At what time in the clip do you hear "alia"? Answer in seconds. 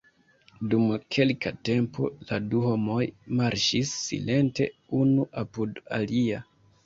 5.99-6.43